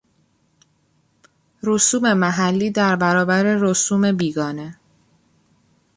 [1.63, 4.77] رسوم محلی در برابر رسوم بیگانه